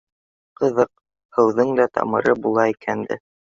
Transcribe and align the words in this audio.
—Ҡыҙыҡ, 0.61 0.89
һыуҙың 1.37 1.75
да 1.81 1.87
тамыры 1.99 2.37
була 2.49 2.67
икән 2.75 3.07
дә 3.15 3.23